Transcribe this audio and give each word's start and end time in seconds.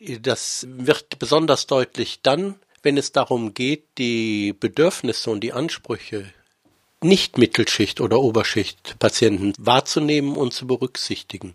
Das 0.00 0.66
wird 0.68 1.18
besonders 1.18 1.66
deutlich 1.66 2.22
dann, 2.22 2.58
wenn 2.82 2.96
es 2.96 3.12
darum 3.12 3.52
geht, 3.52 3.84
die 3.98 4.54
Bedürfnisse 4.58 5.30
und 5.30 5.40
die 5.40 5.52
Ansprüche 5.52 6.32
nicht 7.02 7.38
Mittelschicht 7.38 8.00
oder 8.00 8.20
Oberschicht 8.20 8.98
Patienten 8.98 9.52
wahrzunehmen 9.58 10.36
und 10.36 10.52
zu 10.52 10.66
berücksichtigen. 10.66 11.54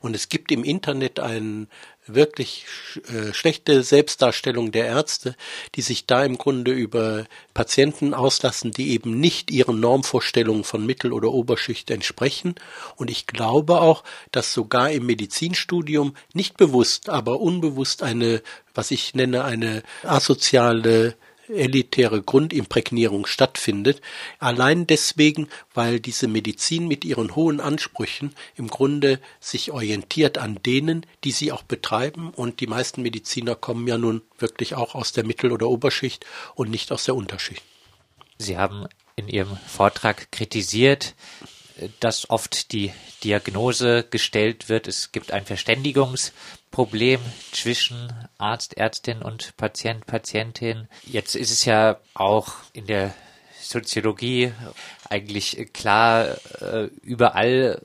Und 0.00 0.16
es 0.16 0.28
gibt 0.28 0.50
im 0.50 0.64
Internet 0.64 1.20
einen 1.20 1.68
wirklich 2.06 2.66
äh, 3.08 3.32
schlechte 3.32 3.82
Selbstdarstellung 3.82 4.72
der 4.72 4.86
Ärzte, 4.86 5.36
die 5.74 5.82
sich 5.82 6.06
da 6.06 6.24
im 6.24 6.38
Grunde 6.38 6.72
über 6.72 7.24
Patienten 7.52 8.14
auslassen, 8.14 8.70
die 8.70 8.90
eben 8.90 9.18
nicht 9.18 9.50
ihren 9.50 9.80
Normvorstellungen 9.80 10.64
von 10.64 10.86
Mittel- 10.86 11.12
oder 11.12 11.32
Oberschicht 11.32 11.90
entsprechen. 11.90 12.54
Und 12.96 13.10
ich 13.10 13.26
glaube 13.26 13.80
auch, 13.80 14.04
dass 14.32 14.54
sogar 14.54 14.90
im 14.90 15.06
Medizinstudium 15.06 16.16
nicht 16.32 16.56
bewusst, 16.56 17.08
aber 17.08 17.40
unbewusst 17.40 18.02
eine, 18.02 18.42
was 18.74 18.90
ich 18.90 19.14
nenne, 19.14 19.44
eine 19.44 19.82
asoziale 20.04 21.16
elitäre 21.48 22.22
Grundimprägnierung 22.22 23.26
stattfindet, 23.26 24.00
allein 24.38 24.86
deswegen, 24.86 25.48
weil 25.74 26.00
diese 26.00 26.28
Medizin 26.28 26.88
mit 26.88 27.04
ihren 27.04 27.34
hohen 27.36 27.60
Ansprüchen 27.60 28.34
im 28.56 28.68
Grunde 28.68 29.20
sich 29.40 29.70
orientiert 29.70 30.38
an 30.38 30.58
denen, 30.64 31.06
die 31.24 31.32
sie 31.32 31.52
auch 31.52 31.62
betreiben 31.62 32.30
und 32.30 32.60
die 32.60 32.66
meisten 32.66 33.02
Mediziner 33.02 33.54
kommen 33.54 33.86
ja 33.86 33.98
nun 33.98 34.22
wirklich 34.38 34.74
auch 34.74 34.94
aus 34.94 35.12
der 35.12 35.24
Mittel- 35.24 35.52
oder 35.52 35.68
Oberschicht 35.68 36.26
und 36.54 36.70
nicht 36.70 36.92
aus 36.92 37.04
der 37.04 37.14
Unterschicht. 37.14 37.62
Sie 38.38 38.58
haben 38.58 38.86
in 39.16 39.28
Ihrem 39.28 39.56
Vortrag 39.66 40.30
kritisiert, 40.30 41.14
dass 42.00 42.30
oft 42.30 42.72
die 42.72 42.92
Diagnose 43.22 44.04
gestellt 44.04 44.68
wird, 44.68 44.88
es 44.88 45.12
gibt 45.12 45.32
ein 45.32 45.44
Verständigungsproblem 45.44 47.20
zwischen 47.52 48.12
Arzt, 48.38 48.76
Ärztin 48.76 49.22
und 49.22 49.56
Patient, 49.56 50.06
Patientin. 50.06 50.88
Jetzt 51.04 51.34
ist 51.34 51.50
es 51.50 51.64
ja 51.64 51.98
auch 52.14 52.54
in 52.72 52.86
der 52.86 53.14
Soziologie 53.60 54.52
eigentlich 55.08 55.72
klar, 55.72 56.36
äh, 56.60 56.88
überall 57.02 57.82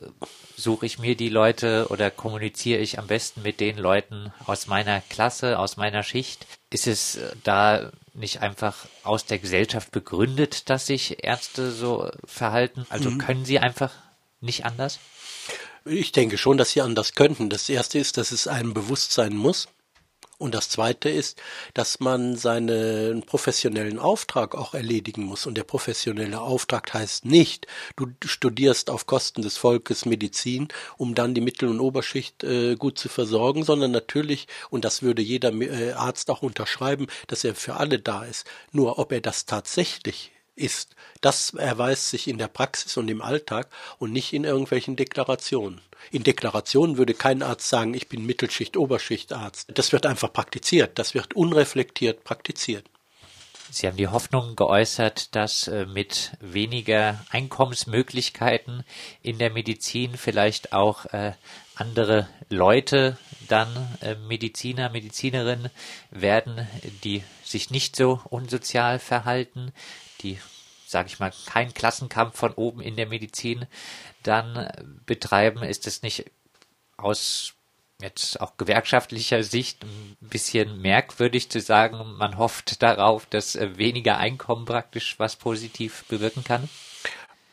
suche 0.56 0.86
ich 0.86 1.00
mir 1.00 1.16
die 1.16 1.30
Leute 1.30 1.88
oder 1.90 2.12
kommuniziere 2.12 2.80
ich 2.80 3.00
am 3.00 3.08
besten 3.08 3.42
mit 3.42 3.60
den 3.60 3.78
Leuten 3.78 4.32
aus 4.46 4.68
meiner 4.68 5.02
Klasse, 5.02 5.58
aus 5.58 5.78
meiner 5.78 6.04
Schicht. 6.04 6.46
Ist 6.70 6.88
es 6.88 7.20
da 7.44 7.92
nicht 8.14 8.42
einfach 8.42 8.88
aus 9.04 9.26
der 9.26 9.40
Gesellschaft 9.40 9.92
begründet, 9.92 10.70
dass 10.70 10.86
sich 10.86 11.24
Ärzte 11.24 11.72
so 11.72 12.10
verhalten? 12.26 12.86
Also 12.90 13.12
mhm. 13.12 13.18
können 13.18 13.46
sie 13.46 13.60
einfach 13.60 13.94
nicht 14.40 14.66
anders? 14.66 15.00
Ich 15.86 16.12
denke 16.12 16.38
schon, 16.38 16.58
dass 16.58 16.72
sie 16.72 16.82
anders 16.82 17.14
könnten. 17.14 17.50
Das 17.50 17.68
erste 17.70 18.00
ist, 18.00 18.18
dass 18.18 18.32
es 18.32 18.48
einem 18.48 18.74
bewusst 18.74 19.14
sein 19.14 19.36
muss, 19.36 19.68
und 20.42 20.56
das 20.56 20.70
Zweite 20.70 21.10
ist, 21.10 21.42
dass 21.74 22.00
man 22.00 22.36
seinen 22.36 23.24
professionellen 23.24 24.00
Auftrag 24.00 24.56
auch 24.56 24.74
erledigen 24.74 25.24
muss. 25.24 25.46
Und 25.46 25.56
der 25.56 25.64
professionelle 25.64 26.42
Auftrag 26.42 26.94
heißt 26.94 27.26
nicht, 27.26 27.68
du 27.96 28.08
studierst 28.26 28.90
auf 28.90 29.06
Kosten 29.06 29.44
des 29.44 29.58
Volkes 29.58 30.06
Medizin, 30.06 30.68
um 30.98 31.16
dann 31.16 31.36
die 31.36 31.42
Mittel- 31.42 31.70
und 31.70 31.80
Oberschicht 31.80 32.44
äh, 32.44 32.76
gut 32.76 32.98
zu 32.98 33.08
versorgen, 33.08 33.64
sondern 33.64 33.92
natürlich, 33.92 34.48
und 34.70 34.84
das 34.84 35.04
würde 35.04 35.22
jeder 35.22 35.54
äh, 35.54 35.94
Arzt 35.94 36.30
auch 36.32 36.42
unterschreiben, 36.42 37.08
dass 37.28 37.44
er 37.44 37.54
für 37.56 37.76
alle 37.76 38.00
da 38.00 38.24
ist. 38.24 38.48
Nur 38.72 38.98
ob 38.98 39.12
er 39.12 39.22
das 39.22 39.46
tatsächlich 39.46 40.32
ist, 40.62 40.96
das 41.22 41.54
erweist 41.54 42.10
sich 42.10 42.28
in 42.28 42.38
der 42.38 42.48
Praxis 42.48 42.98
und 42.98 43.10
im 43.10 43.22
Alltag 43.22 43.68
und 44.00 44.12
nicht 44.12 44.34
in 44.34 44.44
irgendwelchen 44.44 44.96
Deklarationen. 44.96 45.82
In 46.10 46.24
Deklarationen 46.24 46.98
würde 46.98 47.14
kein 47.14 47.44
Arzt 47.44 47.70
sagen, 47.70 47.94
ich 47.94 48.10
bin 48.10 48.26
Mittelschicht, 48.26 48.76
Oberschichtarzt. 48.76 49.70
Das 49.74 49.92
wird 49.92 50.06
einfach 50.06 50.34
praktiziert, 50.34 50.98
das 50.98 51.14
wird 51.14 51.36
unreflektiert 51.36 52.24
praktiziert. 52.24 52.86
Sie 53.74 53.88
haben 53.88 53.96
die 53.96 54.10
Hoffnung 54.10 54.58
geäußert, 54.58 55.34
dass 55.34 55.70
äh, 55.70 55.86
mit 55.86 56.32
weniger 56.42 57.24
Einkommensmöglichkeiten 57.30 58.84
in 59.22 59.38
der 59.38 59.50
Medizin 59.50 60.18
vielleicht 60.18 60.74
auch 60.74 61.06
äh, 61.06 61.32
andere 61.76 62.28
Leute 62.50 63.18
dann 63.48 63.70
äh, 64.02 64.16
Mediziner, 64.16 64.90
Medizinerinnen 64.90 65.70
werden, 66.10 66.68
die 67.06 67.24
sich 67.46 67.70
nicht 67.70 67.96
so 67.96 68.20
unsozial 68.30 69.00
verhalten, 69.00 69.72
die, 70.22 70.38
sage 70.92 71.08
ich 71.08 71.20
mal, 71.20 71.32
keinen 71.46 71.74
Klassenkampf 71.74 72.38
von 72.38 72.54
oben 72.54 72.82
in 72.82 72.96
der 72.96 73.08
Medizin 73.08 73.66
dann 74.24 74.70
betreiben, 75.06 75.64
ist 75.64 75.88
es 75.88 76.02
nicht 76.04 76.26
aus 76.98 77.54
jetzt 78.02 78.42
auch 78.42 78.58
gewerkschaftlicher 78.58 79.44
Sicht 79.44 79.84
ein 79.84 80.18
bisschen 80.22 80.82
merkwürdig 80.82 81.50
zu 81.50 81.60
sagen, 81.60 82.16
man 82.18 82.38
hofft 82.38 82.82
darauf, 82.82 83.26
dass 83.28 83.58
weniger 83.60 84.18
Einkommen 84.18 84.66
praktisch 84.66 85.20
was 85.20 85.36
positiv 85.36 86.04
bewirken 86.08 86.44
kann? 86.44 86.68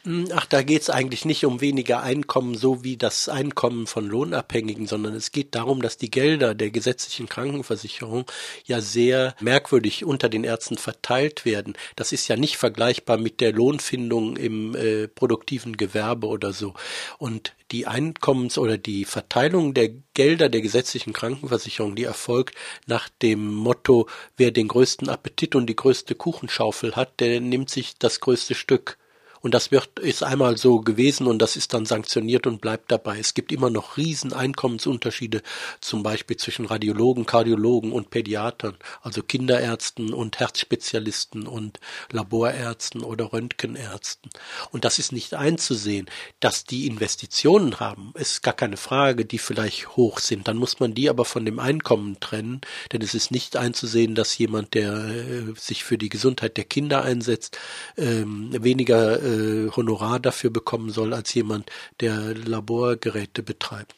Hm, 0.04 0.28
ach, 0.32 0.46
da 0.46 0.62
geht 0.62 0.82
es 0.82 0.90
eigentlich 0.90 1.24
nicht 1.24 1.44
um 1.44 1.60
weniger 1.60 2.02
Einkommen, 2.02 2.54
so 2.54 2.84
wie 2.84 2.96
das 2.96 3.28
Einkommen 3.28 3.88
von 3.88 4.06
Lohnabhängigen, 4.06 4.86
sondern 4.86 5.14
es 5.14 5.32
geht 5.32 5.56
darum, 5.56 5.82
dass 5.82 5.96
die 5.96 6.10
Gelder 6.10 6.54
der 6.54 6.70
gesetzlichen 6.70 7.28
Krankenversicherung 7.28 8.24
ja 8.64 8.80
sehr 8.80 9.34
merkwürdig 9.40 10.04
unter 10.04 10.28
den 10.28 10.44
Ärzten 10.44 10.78
verteilt 10.78 11.44
werden. 11.44 11.74
Das 11.96 12.12
ist 12.12 12.28
ja 12.28 12.36
nicht 12.36 12.58
vergleichbar 12.58 13.16
mit 13.18 13.40
der 13.40 13.52
Lohnfindung 13.52 14.36
im 14.36 14.76
äh, 14.76 15.08
produktiven 15.08 15.76
Gewerbe 15.76 16.28
oder 16.28 16.52
so. 16.52 16.74
Und 17.18 17.54
die 17.72 17.88
Einkommens- 17.88 18.56
oder 18.56 18.78
die 18.78 19.04
Verteilung 19.04 19.74
der 19.74 19.90
Gelder 20.14 20.48
der 20.48 20.60
gesetzlichen 20.60 21.12
Krankenversicherung, 21.12 21.96
die 21.96 22.04
erfolgt 22.04 22.54
nach 22.86 23.08
dem 23.20 23.52
Motto, 23.52 24.08
wer 24.36 24.52
den 24.52 24.68
größten 24.68 25.08
Appetit 25.08 25.56
und 25.56 25.66
die 25.66 25.76
größte 25.76 26.14
Kuchenschaufel 26.14 26.94
hat, 26.94 27.18
der 27.18 27.40
nimmt 27.40 27.68
sich 27.68 27.98
das 27.98 28.20
größte 28.20 28.54
Stück. 28.54 28.96
Und 29.40 29.54
das 29.54 29.70
wird, 29.70 29.98
ist 29.98 30.22
einmal 30.22 30.56
so 30.56 30.80
gewesen 30.80 31.26
und 31.26 31.38
das 31.40 31.56
ist 31.56 31.74
dann 31.74 31.86
sanktioniert 31.86 32.46
und 32.46 32.60
bleibt 32.60 32.90
dabei. 32.90 33.18
Es 33.18 33.34
gibt 33.34 33.52
immer 33.52 33.70
noch 33.70 33.96
riesen 33.96 34.32
Einkommensunterschiede, 34.32 35.42
zum 35.80 36.02
Beispiel 36.02 36.36
zwischen 36.36 36.66
Radiologen, 36.66 37.26
Kardiologen 37.26 37.92
und 37.92 38.10
Pädiatern, 38.10 38.76
also 39.02 39.22
Kinderärzten 39.22 40.12
und 40.12 40.40
Herzspezialisten 40.40 41.46
und 41.46 41.80
Laborärzten 42.10 43.02
oder 43.02 43.32
Röntgenärzten. 43.32 44.30
Und 44.70 44.84
das 44.84 44.98
ist 44.98 45.12
nicht 45.12 45.34
einzusehen, 45.34 46.06
dass 46.40 46.64
die 46.64 46.86
Investitionen 46.86 47.80
haben, 47.80 48.12
ist 48.14 48.42
gar 48.42 48.54
keine 48.54 48.76
Frage, 48.76 49.24
die 49.24 49.38
vielleicht 49.38 49.96
hoch 49.96 50.18
sind. 50.18 50.48
Dann 50.48 50.56
muss 50.56 50.80
man 50.80 50.94
die 50.94 51.08
aber 51.08 51.24
von 51.24 51.44
dem 51.44 51.58
Einkommen 51.58 52.18
trennen, 52.20 52.60
denn 52.92 53.02
es 53.02 53.14
ist 53.14 53.30
nicht 53.30 53.56
einzusehen, 53.56 54.14
dass 54.14 54.36
jemand, 54.38 54.74
der 54.74 54.92
äh, 54.92 55.54
sich 55.56 55.84
für 55.84 55.98
die 55.98 56.08
Gesundheit 56.08 56.56
der 56.56 56.64
Kinder 56.64 57.02
einsetzt, 57.02 57.58
ähm, 57.96 58.50
weniger 58.52 59.22
äh, 59.28 59.70
Honorar 59.76 60.20
dafür 60.20 60.50
bekommen 60.50 60.90
soll 60.90 61.12
als 61.14 61.34
jemand, 61.34 61.70
der 62.00 62.34
Laborgeräte 62.34 63.42
betreibt. 63.42 63.94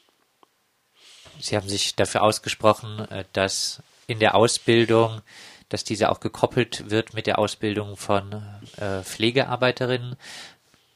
Sie 1.41 1.57
haben 1.57 1.69
sich 1.69 1.95
dafür 1.95 2.23
ausgesprochen, 2.23 2.99
äh, 3.11 3.25
dass 3.33 3.83
in 4.07 4.19
der 4.19 4.35
Ausbildung, 4.35 5.23
dass 5.69 5.85
diese 5.85 6.11
auch 6.11 6.21
gekoppelt 6.21 6.91
wird 6.91 7.15
mit 7.15 7.27
der 7.27 7.39
Ausbildung 7.39 7.97
von 7.97 8.43
äh, 8.77 9.03
Pflegearbeiterinnen. 9.03 10.17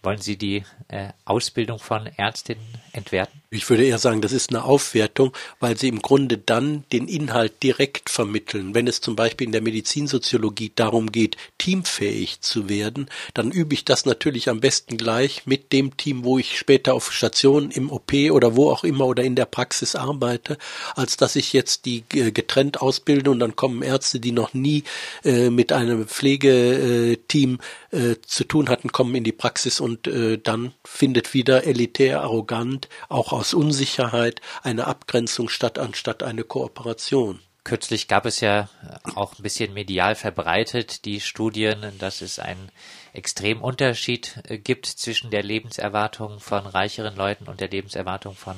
Wollen 0.02 0.20
Sie 0.20 0.36
die 0.36 0.64
äh, 0.88 1.10
Ausbildung 1.24 1.78
von 1.78 2.06
Ärztinnen 2.06 2.66
entwerten? 2.92 3.43
Ich 3.54 3.70
würde 3.70 3.84
eher 3.84 3.98
sagen, 3.98 4.20
das 4.20 4.32
ist 4.32 4.50
eine 4.50 4.64
Aufwertung, 4.64 5.32
weil 5.60 5.78
sie 5.78 5.86
im 5.86 6.02
Grunde 6.02 6.38
dann 6.38 6.82
den 6.92 7.06
Inhalt 7.06 7.62
direkt 7.62 8.10
vermitteln. 8.10 8.74
Wenn 8.74 8.88
es 8.88 9.00
zum 9.00 9.14
Beispiel 9.14 9.46
in 9.46 9.52
der 9.52 9.62
Medizinsoziologie 9.62 10.72
darum 10.74 11.12
geht, 11.12 11.36
teamfähig 11.58 12.40
zu 12.40 12.68
werden, 12.68 13.06
dann 13.32 13.52
übe 13.52 13.74
ich 13.74 13.84
das 13.84 14.06
natürlich 14.06 14.48
am 14.48 14.58
besten 14.58 14.96
gleich 14.96 15.46
mit 15.46 15.72
dem 15.72 15.96
Team, 15.96 16.24
wo 16.24 16.38
ich 16.38 16.58
später 16.58 16.94
auf 16.94 17.12
Station 17.12 17.70
im 17.70 17.92
OP 17.92 18.12
oder 18.32 18.56
wo 18.56 18.72
auch 18.72 18.82
immer 18.82 19.06
oder 19.06 19.22
in 19.22 19.36
der 19.36 19.46
Praxis 19.46 19.94
arbeite, 19.94 20.58
als 20.96 21.16
dass 21.16 21.36
ich 21.36 21.52
jetzt 21.52 21.84
die 21.84 22.02
äh, 22.12 22.32
getrennt 22.32 22.82
ausbilde 22.82 23.30
und 23.30 23.38
dann 23.38 23.54
kommen 23.54 23.82
Ärzte, 23.82 24.18
die 24.18 24.32
noch 24.32 24.52
nie 24.52 24.82
äh, 25.24 25.50
mit 25.50 25.72
einem 25.72 26.08
Pflegeteam 26.08 27.60
äh, 27.92 28.16
zu 28.26 28.42
tun 28.42 28.68
hatten, 28.68 28.90
kommen 28.90 29.14
in 29.14 29.24
die 29.24 29.32
Praxis 29.32 29.78
und 29.80 30.08
dann 30.44 30.72
findet 30.84 31.34
wieder 31.34 31.64
elitär, 31.64 32.22
arrogant, 32.22 32.88
auch 33.08 33.32
aus 33.32 33.43
aus 33.44 33.52
Unsicherheit 33.52 34.40
eine 34.62 34.86
Abgrenzung 34.86 35.50
statt 35.50 35.78
anstatt 35.78 36.22
eine 36.22 36.44
Kooperation. 36.44 37.40
Kürzlich 37.62 38.08
gab 38.08 38.24
es 38.24 38.40
ja 38.40 38.70
auch 39.16 39.38
ein 39.38 39.42
bisschen 39.42 39.74
medial 39.74 40.14
verbreitet 40.14 41.04
die 41.04 41.20
Studien, 41.20 41.92
dass 41.98 42.22
es 42.22 42.38
einen 42.38 42.70
extremen 43.12 43.60
Unterschied 43.60 44.40
äh, 44.48 44.56
gibt 44.56 44.86
zwischen 44.86 45.30
der 45.30 45.42
Lebenserwartung 45.42 46.40
von 46.40 46.64
reicheren 46.64 47.16
Leuten 47.16 47.46
und 47.46 47.60
der 47.60 47.68
Lebenserwartung 47.68 48.34
von 48.34 48.56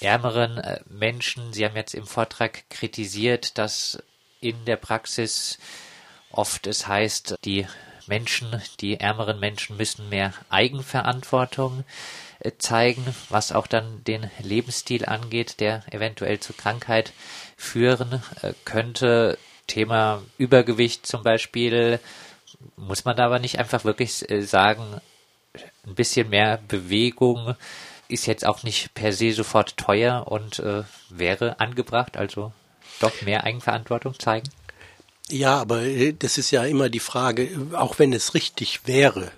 ärmeren 0.00 0.58
äh, 0.58 0.80
Menschen. 0.86 1.54
Sie 1.54 1.64
haben 1.64 1.76
jetzt 1.76 1.94
im 1.94 2.06
Vortrag 2.06 2.68
kritisiert, 2.68 3.56
dass 3.56 4.02
in 4.38 4.66
der 4.66 4.76
Praxis 4.76 5.58
oft 6.30 6.66
es 6.66 6.86
heißt, 6.86 7.36
die 7.46 7.66
Menschen, 8.08 8.62
die 8.80 9.00
ärmeren 9.00 9.40
Menschen 9.40 9.76
müssen 9.76 10.08
mehr 10.08 10.32
Eigenverantwortung 10.50 11.84
äh, 12.40 12.52
zeigen, 12.58 13.04
was 13.28 13.52
auch 13.52 13.66
dann 13.66 14.02
den 14.04 14.30
Lebensstil 14.40 15.04
angeht, 15.04 15.60
der 15.60 15.82
eventuell 15.92 16.40
zu 16.40 16.52
Krankheit 16.52 17.12
führen 17.56 18.22
äh, 18.42 18.52
könnte. 18.64 19.38
Thema 19.66 20.22
Übergewicht 20.36 21.06
zum 21.06 21.22
Beispiel, 21.22 21.98
muss 22.76 23.06
man 23.06 23.16
da 23.16 23.26
aber 23.26 23.38
nicht 23.38 23.58
einfach 23.58 23.84
wirklich 23.84 24.28
äh, 24.30 24.42
sagen, 24.42 25.00
ein 25.86 25.94
bisschen 25.94 26.28
mehr 26.28 26.58
Bewegung 26.68 27.56
ist 28.08 28.26
jetzt 28.26 28.44
auch 28.46 28.62
nicht 28.62 28.94
per 28.94 29.12
se 29.12 29.32
sofort 29.32 29.76
teuer 29.76 30.26
und 30.28 30.58
äh, 30.58 30.82
wäre 31.08 31.60
angebracht, 31.60 32.16
also 32.16 32.52
doch 33.00 33.22
mehr 33.22 33.44
Eigenverantwortung 33.44 34.18
zeigen? 34.18 34.48
Ja, 35.30 35.58
aber 35.58 35.82
äh, 35.82 36.12
das 36.12 36.38
ist 36.38 36.50
ja 36.50 36.64
immer 36.64 36.88
die 36.88 37.00
Frage, 37.00 37.48
auch 37.72 37.98
wenn 37.98 38.12
es 38.12 38.34
richtig 38.34 38.86
wäre, 38.86 39.32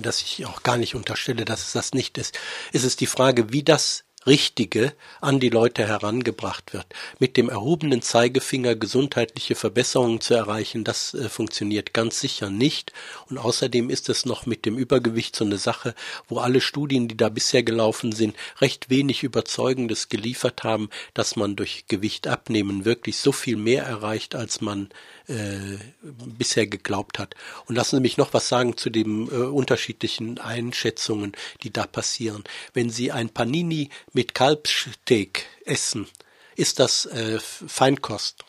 dass 0.00 0.20
ich 0.22 0.46
auch 0.46 0.62
gar 0.62 0.76
nicht 0.76 0.94
unterstelle, 0.94 1.44
dass 1.44 1.62
es 1.62 1.72
das 1.72 1.92
nicht 1.92 2.18
ist, 2.18 2.38
ist 2.72 2.84
es 2.84 2.96
die 2.96 3.06
Frage, 3.06 3.52
wie 3.52 3.62
das 3.62 4.04
Richtige 4.26 4.92
an 5.20 5.40
die 5.40 5.48
Leute 5.48 5.86
herangebracht 5.86 6.72
wird. 6.72 6.86
Mit 7.18 7.36
dem 7.36 7.48
erhobenen 7.48 8.02
Zeigefinger 8.02 8.74
gesundheitliche 8.74 9.54
Verbesserungen 9.54 10.20
zu 10.20 10.34
erreichen, 10.34 10.84
das 10.84 11.14
äh, 11.14 11.28
funktioniert 11.28 11.92
ganz 11.92 12.20
sicher 12.20 12.50
nicht. 12.50 12.92
Und 13.28 13.38
außerdem 13.38 13.90
ist 13.90 14.08
es 14.08 14.24
noch 14.24 14.46
mit 14.46 14.64
dem 14.64 14.78
Übergewicht 14.78 15.36
so 15.36 15.44
eine 15.44 15.58
Sache, 15.58 15.94
wo 16.28 16.38
alle 16.38 16.60
Studien, 16.60 17.08
die 17.08 17.16
da 17.16 17.28
bisher 17.28 17.62
gelaufen 17.62 18.12
sind, 18.12 18.36
recht 18.60 18.90
wenig 18.90 19.22
Überzeugendes 19.22 20.08
geliefert 20.08 20.62
haben, 20.64 20.90
dass 21.14 21.36
man 21.36 21.56
durch 21.56 21.84
Gewicht 21.88 22.26
abnehmen 22.26 22.84
wirklich 22.84 23.18
so 23.18 23.32
viel 23.32 23.56
mehr 23.56 23.84
erreicht, 23.84 24.34
als 24.34 24.60
man 24.60 24.90
äh, 25.28 25.78
bisher 26.02 26.66
geglaubt 26.66 27.18
hat. 27.18 27.34
Und 27.66 27.76
lassen 27.76 27.96
Sie 27.96 28.02
mich 28.02 28.16
noch 28.16 28.34
was 28.34 28.48
sagen 28.48 28.76
zu 28.76 28.90
den 28.90 29.28
äh, 29.28 29.34
unterschiedlichen 29.34 30.38
Einschätzungen, 30.38 31.32
die 31.62 31.72
da 31.72 31.86
passieren. 31.86 32.44
Wenn 32.74 32.90
Sie 32.90 33.12
ein 33.12 33.28
Panini 33.28 33.90
mit 34.12 34.34
Kalbsteak 34.34 35.46
essen, 35.64 36.08
ist 36.56 36.78
das 36.78 37.06
äh, 37.06 37.38
Feinkost. 37.40 38.44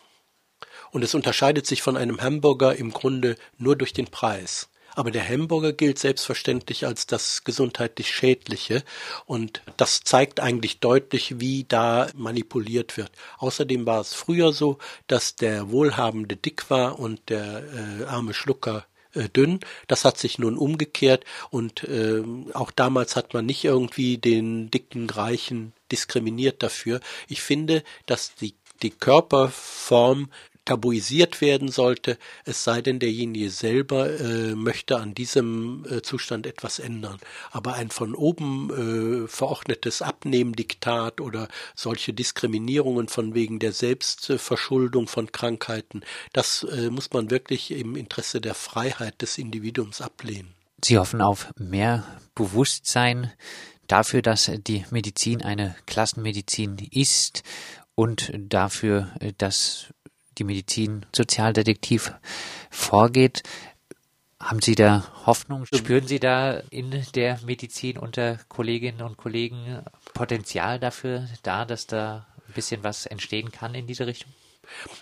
Und 0.91 1.03
es 1.03 1.15
unterscheidet 1.15 1.65
sich 1.65 1.81
von 1.81 1.97
einem 1.97 2.21
Hamburger 2.21 2.75
im 2.75 2.91
Grunde 2.91 3.35
nur 3.57 3.75
durch 3.75 3.93
den 3.93 4.07
Preis. 4.07 4.69
Aber 4.95 5.09
der 5.09 5.27
Hamburger 5.27 5.73
gilt 5.73 5.97
selbstverständlich 5.97 6.85
als 6.85 7.07
das 7.07 7.43
gesundheitlich 7.43 8.15
Schädliche 8.15 8.83
und 9.25 9.63
das 9.77 10.01
zeigt 10.01 10.39
eigentlich 10.39 10.81
deutlich, 10.81 11.39
wie 11.39 11.63
da 11.63 12.09
manipuliert 12.13 12.95
wird. 12.95 13.11
Außerdem 13.39 13.87
war 13.87 14.01
es 14.01 14.13
früher 14.13 14.53
so, 14.53 14.77
dass 15.07 15.35
der 15.35 15.71
Wohlhabende 15.71 16.35
dick 16.35 16.69
war 16.69 16.99
und 16.99 17.29
der 17.29 17.63
äh, 17.73 18.03
arme 18.05 18.35
Schlucker 18.35 18.85
äh, 19.13 19.29
dünn. 19.29 19.59
Das 19.87 20.05
hat 20.05 20.17
sich 20.17 20.39
nun 20.39 20.57
umgekehrt 20.57 21.25
und 21.49 21.83
äh, 21.83 22.23
auch 22.53 22.71
damals 22.71 23.15
hat 23.15 23.33
man 23.33 23.45
nicht 23.45 23.63
irgendwie 23.63 24.17
den 24.17 24.71
dicken 24.71 25.09
Reichen 25.09 25.73
diskriminiert 25.91 26.63
dafür. 26.63 26.99
Ich 27.27 27.41
finde, 27.41 27.83
dass 28.05 28.35
die 28.35 28.55
die 28.81 28.91
Körperform 28.91 30.29
tabuisiert 30.65 31.41
werden 31.41 31.69
sollte, 31.69 32.17
es 32.45 32.63
sei 32.63 32.81
denn, 32.81 32.99
derjenige 32.99 33.49
selber 33.49 34.09
äh, 34.19 34.55
möchte 34.55 34.97
an 34.97 35.13
diesem 35.13 35.85
äh, 35.89 36.01
Zustand 36.01 36.47
etwas 36.47 36.79
ändern. 36.79 37.17
Aber 37.51 37.73
ein 37.73 37.89
von 37.89 38.15
oben 38.15 39.25
äh, 39.25 39.27
verordnetes 39.27 40.01
Abnehmdiktat 40.01 41.19
oder 41.21 41.47
solche 41.75 42.13
Diskriminierungen 42.13 43.07
von 43.07 43.33
wegen 43.33 43.59
der 43.59 43.73
Selbstverschuldung 43.73 45.07
von 45.07 45.31
Krankheiten, 45.31 46.01
das 46.31 46.63
äh, 46.63 46.89
muss 46.89 47.11
man 47.11 47.29
wirklich 47.29 47.71
im 47.71 47.95
Interesse 47.95 48.39
der 48.39 48.55
Freiheit 48.55 49.21
des 49.21 49.37
Individuums 49.37 50.01
ablehnen. 50.01 50.53
Sie 50.83 50.97
hoffen 50.97 51.21
auf 51.21 51.53
mehr 51.57 52.03
Bewusstsein 52.35 53.31
dafür, 53.87 54.21
dass 54.21 54.51
die 54.67 54.85
Medizin 54.91 55.41
eine 55.41 55.75
Klassenmedizin 55.85 56.77
ist 56.91 57.43
und 57.95 58.31
dafür, 58.35 59.09
dass 59.37 59.93
die 60.37 60.43
Medizin 60.43 61.05
Sozialdetektiv 61.15 62.13
vorgeht. 62.69 63.43
Haben 64.39 64.61
Sie 64.61 64.75
da 64.75 65.05
Hoffnung? 65.25 65.65
Spüren 65.65 66.07
Sie 66.07 66.19
da 66.19 66.61
in 66.69 66.91
der 67.15 67.39
Medizin 67.45 67.97
unter 67.97 68.39
Kolleginnen 68.49 69.01
und 69.01 69.15
Kollegen 69.15 69.83
Potenzial 70.13 70.79
dafür 70.79 71.27
da, 71.43 71.63
dass 71.63 71.87
da 71.87 72.27
ein 72.47 72.53
bisschen 72.53 72.83
was 72.83 73.05
entstehen 73.05 73.51
kann 73.51 73.73
in 73.73 73.87
diese 73.87 74.05
Richtung? 74.05 74.33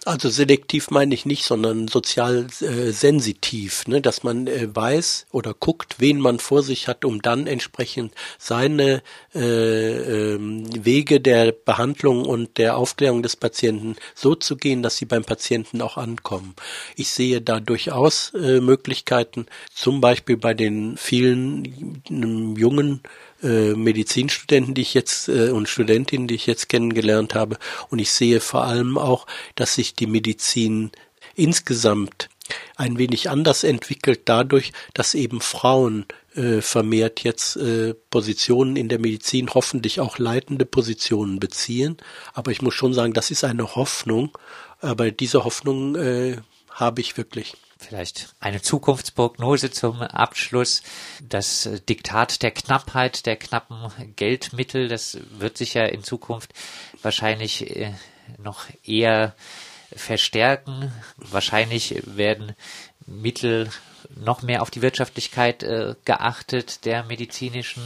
Also 0.06 0.30
selektiv 0.30 0.90
meine 0.90 1.13
ich 1.13 1.25
nicht, 1.25 1.44
sondern 1.44 1.88
sozial 1.88 2.48
äh, 2.62 2.92
sensitiv, 2.92 3.88
ne? 3.88 4.02
dass 4.02 4.24
man 4.24 4.48
äh, 4.48 4.68
weiß 4.74 5.28
oder 5.31 5.54
guckt, 5.54 5.96
wen 6.00 6.19
man 6.19 6.40
vor 6.40 6.63
sich 6.63 6.88
hat, 6.88 7.06
um 7.06 7.22
dann 7.22 7.46
entsprechend 7.46 8.13
seine 8.40 9.04
äh, 9.36 9.40
äh, 9.40 10.40
Wege 10.40 11.22
der 11.22 11.52
Behandlung 11.52 12.25
und 12.25 12.58
der 12.58 12.78
Aufklärung 12.78 13.22
des 13.22 13.36
Patienten 13.36 13.96
so 14.16 14.34
zu 14.36 14.58
gehen, 14.58 14.81
dass 14.81 14.98
sie 14.98 15.06
beim 15.06 15.24
Patienten 15.24 15.81
auch 15.81 15.98
ankommen. 15.98 16.56
Ich 16.96 17.10
sehe 17.10 17.42
da 17.42 17.60
durchaus 17.60 18.34
äh, 18.34 18.60
Möglichkeiten, 18.60 19.46
zum 19.74 20.02
Beispiel 20.02 20.38
bei 20.38 20.54
den 20.54 20.98
vielen 20.98 22.02
äh, 22.10 22.60
jungen 22.60 23.02
äh, 23.44 23.74
Medizinstudenten, 23.74 24.74
die 24.74 24.82
ich 24.82 24.94
jetzt 24.94 25.28
äh, 25.28 25.50
und 25.50 25.70
Studentinnen, 25.70 26.28
die 26.28 26.36
ich 26.36 26.48
jetzt 26.48 26.70
kennengelernt 26.70 27.36
habe. 27.36 27.58
Und 27.90 28.00
ich 28.00 28.12
sehe 28.12 28.40
vor 28.40 28.66
allem 28.66 28.98
auch, 28.98 29.28
dass 29.56 29.76
sich 29.76 29.96
die 29.96 30.08
Medizin 30.08 30.92
insgesamt 31.36 32.30
ein 32.76 32.98
wenig 32.98 33.30
anders 33.30 33.64
entwickelt 33.64 34.22
dadurch, 34.26 34.74
dass 34.94 35.14
eben 35.14 35.42
Frauen 35.42 36.06
äh, 36.36 36.62
vermehrt 36.62 37.24
jetzt 37.24 37.56
äh, 37.58 37.94
Positionen 38.10 38.76
in 38.76 38.90
der 38.90 39.00
Medizin, 39.00 39.50
hoffentlich 39.54 40.00
auch 40.00 40.18
leitende 40.18 40.66
Positionen 40.66 41.40
beziehen. 41.40 41.98
Aber 42.34 42.52
ich 42.52 42.62
muss 42.62 42.74
schon 42.74 42.94
sagen, 42.94 43.14
das 43.14 43.32
ist 43.32 43.44
eine 43.44 43.76
Hoffnung. 43.76 44.38
Aber 44.80 45.12
diese 45.12 45.44
Hoffnung 45.44 45.96
äh, 45.96 46.38
habe 46.72 47.02
ich 47.02 47.18
wirklich. 47.18 47.56
Vielleicht 47.78 48.36
eine 48.40 48.62
Zukunftsprognose 48.62 49.72
zum 49.72 50.04
Abschluss. 50.04 50.84
Das 51.20 51.68
Diktat 51.90 52.44
der 52.44 52.52
Knappheit, 52.52 53.26
der 53.26 53.38
knappen 53.38 53.92
Geldmittel, 54.16 54.88
das 54.88 55.18
wird 55.32 55.58
sich 55.58 55.74
ja 55.74 55.86
in 55.86 56.04
Zukunft 56.04 56.54
wahrscheinlich 57.02 57.76
äh, 57.76 57.92
noch 58.38 58.66
eher 58.86 59.34
verstärken. 59.96 60.92
Wahrscheinlich 61.18 62.04
werden 62.06 62.56
Mittel 63.08 63.72
noch 64.16 64.44
mehr 64.44 64.62
auf 64.62 64.70
die 64.70 64.84
Wirtschaftlichkeit 64.84 65.64
äh, 65.64 65.96
geachtet 66.06 66.86
der 66.86 67.04
medizinischen 67.04 67.84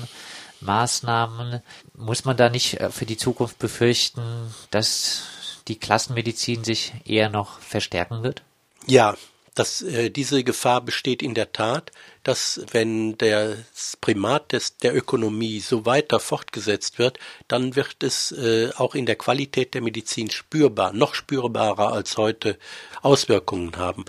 Maßnahmen. 0.61 1.61
Muss 1.93 2.25
man 2.25 2.37
da 2.37 2.49
nicht 2.49 2.79
äh, 2.79 2.89
für 2.89 3.05
die 3.05 3.17
Zukunft 3.17 3.59
befürchten, 3.59 4.53
dass 4.71 5.23
die 5.67 5.79
Klassenmedizin 5.79 6.63
sich 6.63 6.93
eher 7.05 7.29
noch 7.29 7.59
verstärken 7.59 8.23
wird? 8.23 8.43
Ja, 8.87 9.15
dass 9.55 9.81
äh, 9.81 10.09
diese 10.09 10.43
Gefahr 10.43 10.81
besteht 10.81 11.23
in 11.23 11.33
der 11.33 11.51
Tat, 11.51 11.91
dass 12.25 12.59
wenn 12.71 13.17
das 13.19 13.97
Primat 14.01 14.51
des, 14.51 14.77
der 14.77 14.95
Ökonomie 14.95 15.59
so 15.59 15.85
weiter 15.85 16.19
fortgesetzt 16.19 16.97
wird, 16.97 17.19
dann 17.47 17.75
wird 17.75 18.01
es 18.01 18.31
äh, 18.31 18.71
auch 18.77 18.95
in 18.95 19.05
der 19.05 19.15
Qualität 19.15 19.75
der 19.75 19.83
Medizin 19.83 20.31
spürbar, 20.31 20.91
noch 20.91 21.13
spürbarer 21.13 21.93
als 21.93 22.17
heute 22.17 22.57
Auswirkungen 23.03 23.77
haben. 23.77 24.05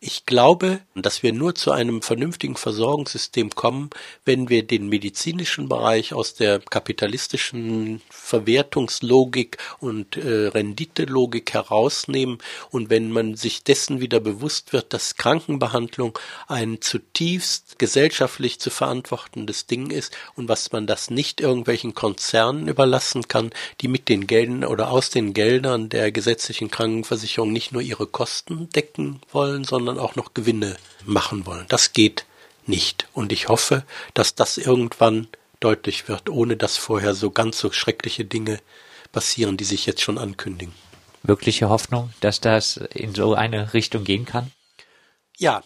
Ich 0.00 0.24
glaube, 0.24 0.78
dass 0.94 1.24
wir 1.24 1.32
nur 1.32 1.56
zu 1.56 1.72
einem 1.72 2.02
vernünftigen 2.02 2.54
Versorgungssystem 2.54 3.50
kommen, 3.50 3.90
wenn 4.24 4.48
wir 4.48 4.64
den 4.64 4.88
medizinischen 4.88 5.68
Bereich 5.68 6.14
aus 6.14 6.34
der 6.34 6.60
kapitalistischen 6.60 8.00
Verwertungslogik 8.08 9.58
und 9.80 10.16
äh, 10.16 10.46
Renditelogik 10.46 11.52
herausnehmen 11.52 12.38
und 12.70 12.90
wenn 12.90 13.10
man 13.10 13.34
sich 13.34 13.64
dessen 13.64 14.00
wieder 14.00 14.20
bewusst 14.20 14.72
wird, 14.72 14.92
dass 14.92 15.16
Krankenbehandlung 15.16 16.16
ein 16.46 16.80
zutiefst 16.80 17.47
gesellschaftlich 17.78 18.60
zu 18.60 18.70
verantwortendes 18.70 19.66
Ding 19.66 19.90
ist 19.90 20.16
und 20.36 20.48
was 20.48 20.70
man 20.70 20.86
das 20.86 21.10
nicht 21.10 21.40
irgendwelchen 21.40 21.94
Konzernen 21.94 22.68
überlassen 22.68 23.26
kann, 23.26 23.50
die 23.80 23.88
mit 23.88 24.08
den 24.08 24.26
Geldern 24.26 24.64
oder 24.64 24.90
aus 24.90 25.10
den 25.10 25.34
Geldern 25.34 25.88
der 25.88 26.12
gesetzlichen 26.12 26.70
Krankenversicherung 26.70 27.52
nicht 27.52 27.72
nur 27.72 27.82
ihre 27.82 28.06
Kosten 28.06 28.70
decken 28.70 29.20
wollen, 29.32 29.64
sondern 29.64 29.88
sondern 29.88 30.04
auch 30.04 30.16
noch 30.16 30.34
Gewinne 30.34 30.76
machen 31.06 31.46
wollen. 31.46 31.64
Das 31.68 31.92
geht 31.92 32.26
nicht. 32.66 33.06
Und 33.12 33.32
ich 33.32 33.48
hoffe, 33.48 33.84
dass 34.12 34.34
das 34.34 34.58
irgendwann 34.58 35.28
deutlich 35.60 36.08
wird, 36.08 36.28
ohne 36.28 36.56
dass 36.56 36.76
vorher 36.76 37.14
so 37.14 37.30
ganz 37.30 37.58
so 37.58 37.72
schreckliche 37.72 38.24
Dinge 38.24 38.60
passieren, 39.12 39.56
die 39.56 39.64
sich 39.64 39.86
jetzt 39.86 40.02
schon 40.02 40.18
ankündigen. 40.18 40.74
Wirkliche 41.22 41.68
Hoffnung, 41.68 42.10
dass 42.20 42.40
das 42.40 42.76
in 42.76 43.14
so 43.14 43.34
eine 43.34 43.72
Richtung 43.72 44.04
gehen 44.04 44.24
kann? 44.24 44.52
Ja, 45.36 45.62